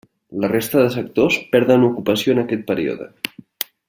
[0.43, 3.11] La resta de sectors perden ocupació en aquest període.